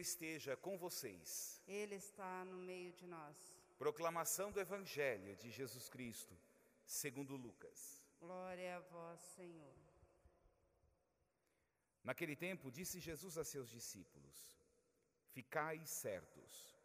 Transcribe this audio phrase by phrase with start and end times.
[0.00, 1.62] Senhor esteja com vocês.
[1.66, 3.36] Ele está no meio de nós.
[3.78, 6.34] Proclamação do Evangelho de Jesus Cristo,
[6.84, 8.04] segundo Lucas.
[8.18, 9.74] Glória a vós, Senhor.
[12.02, 14.36] Naquele tempo, disse Jesus a seus discípulos:
[15.32, 16.78] Ficai certos.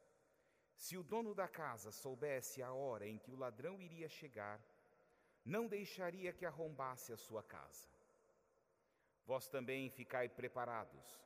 [0.75, 4.59] Se o dono da casa soubesse a hora em que o ladrão iria chegar,
[5.43, 7.87] não deixaria que arrombasse a sua casa.
[9.25, 11.25] Vós também ficai preparados,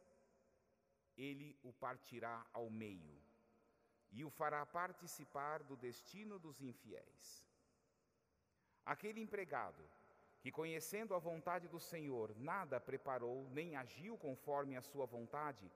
[1.17, 3.21] ele o partirá ao meio
[4.11, 7.47] e o fará participar do destino dos infiéis.
[8.85, 9.83] Aquele empregado
[10.41, 15.71] que, conhecendo a vontade do Senhor, nada preparou nem agiu conforme a sua vontade,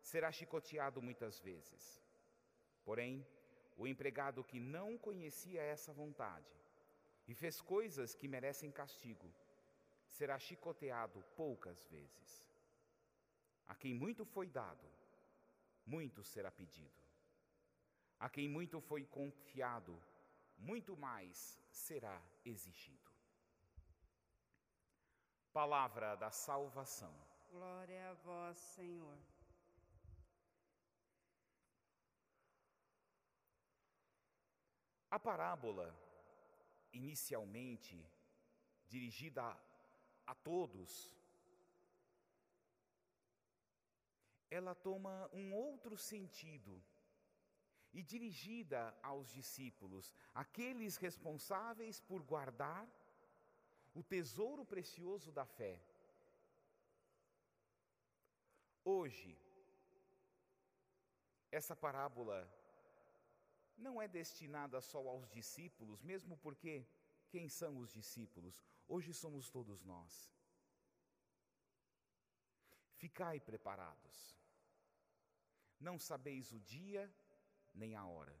[0.00, 2.02] será chicoteado muitas vezes.
[2.84, 3.26] Porém,
[3.76, 6.56] o empregado que não conhecia essa vontade
[7.28, 9.32] e fez coisas que merecem castigo,
[10.06, 12.47] será chicoteado poucas vezes.
[13.68, 14.86] A quem muito foi dado,
[15.84, 17.02] muito será pedido.
[18.18, 20.02] A quem muito foi confiado,
[20.56, 23.10] muito mais será exigido.
[25.52, 27.14] Palavra da salvação.
[27.50, 29.18] Glória a vós, Senhor.
[35.10, 35.94] A parábola,
[36.92, 38.04] inicialmente
[38.86, 39.42] dirigida
[40.26, 41.17] a todos,
[44.50, 46.82] ela toma um outro sentido
[47.92, 52.88] e dirigida aos discípulos, aqueles responsáveis por guardar
[53.94, 55.80] o tesouro precioso da fé.
[58.84, 59.36] Hoje,
[61.50, 62.48] essa parábola
[63.76, 66.86] não é destinada só aos discípulos, mesmo porque
[67.30, 68.62] quem são os discípulos?
[68.86, 70.30] Hoje somos todos nós.
[73.02, 74.16] Ficai preparados.
[75.78, 77.02] Não sabeis o dia
[77.72, 78.36] nem a hora.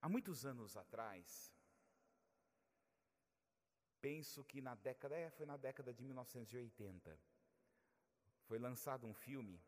[0.00, 1.52] Há muitos anos atrás,
[4.00, 7.18] penso que na década, é, foi na década de 1980,
[8.46, 9.60] foi lançado um filme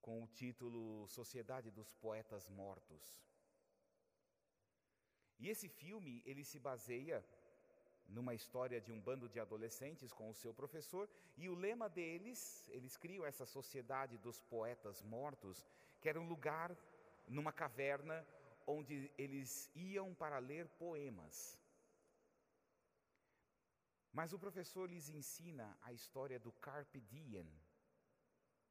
[0.00, 3.04] com o título Sociedade dos Poetas Mortos.
[5.40, 7.26] E esse filme, ele se baseia
[8.10, 12.68] numa história de um bando de adolescentes com o seu professor, e o lema deles,
[12.70, 15.66] eles criam essa sociedade dos poetas mortos,
[16.00, 16.76] que era um lugar
[17.28, 18.26] numa caverna
[18.66, 21.58] onde eles iam para ler poemas.
[24.12, 27.48] Mas o professor lhes ensina a história do carpe diem.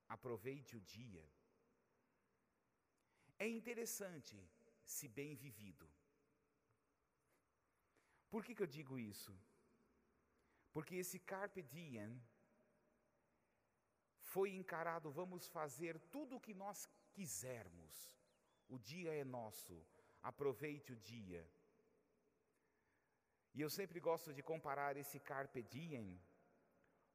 [0.07, 1.25] Aproveite o dia.
[3.37, 4.37] É interessante
[4.85, 5.87] se bem vivido.
[8.29, 9.33] Por que, que eu digo isso?
[10.71, 12.21] Porque esse carpe diem
[14.19, 18.15] foi encarado, vamos fazer tudo o que nós quisermos.
[18.67, 19.75] O dia é nosso,
[20.21, 21.43] aproveite o dia.
[23.55, 26.21] E eu sempre gosto de comparar esse carpe diem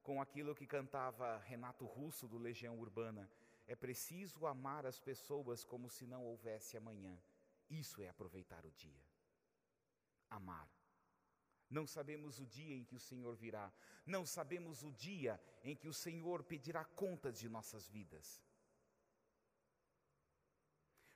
[0.03, 3.31] com aquilo que cantava Renato Russo do Legião Urbana.
[3.67, 7.17] É preciso amar as pessoas como se não houvesse amanhã.
[7.71, 9.05] Isso é aproveitar o dia.
[10.29, 10.69] Amar.
[11.71, 13.73] Não sabemos o dia em que o Senhor virá,
[14.07, 18.43] não sabemos o dia em que o Senhor pedirá contas de nossas vidas.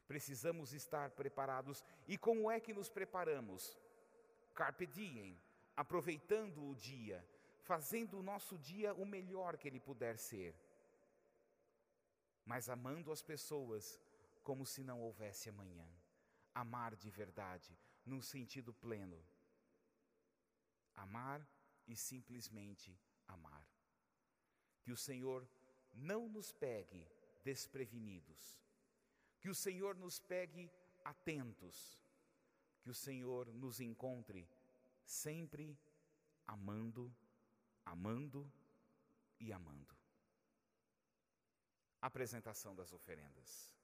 [0.06, 1.84] Precisamos estar preparados.
[2.06, 3.78] E como é que nos preparamos?
[4.54, 5.38] Carpe diem,
[5.76, 7.24] aproveitando o dia,
[7.60, 10.56] fazendo o nosso dia o melhor que ele puder ser,
[12.44, 14.00] mas amando as pessoas
[14.42, 15.86] como se não houvesse amanhã.
[16.54, 19.22] Amar de verdade, num sentido pleno
[20.98, 21.46] amar
[21.86, 23.64] e simplesmente amar.
[24.82, 25.48] Que o Senhor
[25.92, 27.06] não nos pegue
[27.44, 28.60] desprevenidos.
[29.40, 30.70] Que o Senhor nos pegue
[31.04, 31.98] atentos.
[32.82, 34.48] Que o Senhor nos encontre
[35.04, 35.78] sempre
[36.46, 37.14] amando,
[37.84, 38.50] amando
[39.40, 39.96] e amando.
[42.00, 43.77] Apresentação das oferendas.